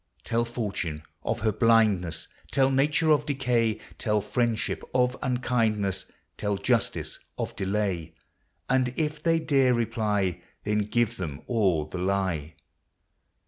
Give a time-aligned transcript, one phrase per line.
[0.23, 3.97] Tell fortune of her blindnesse; Tell nature of decay; LIFE.
[3.99, 6.05] 229 Tell friendship of unkindnesse;
[6.37, 8.15] Tell justice of delay;
[8.67, 12.55] And if they dare reply, Then give them all the lye.